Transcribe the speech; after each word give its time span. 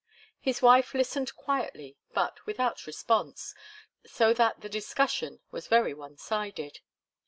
His 0.39 0.63
wife 0.63 0.95
listened 0.95 1.35
quietly 1.35 1.95
but 2.11 2.43
without 2.47 2.87
response, 2.87 3.53
so 4.03 4.33
that 4.33 4.61
the 4.61 4.67
discussion 4.67 5.41
was 5.51 5.67
very 5.67 5.93
one 5.93 6.17
sided. 6.17 6.79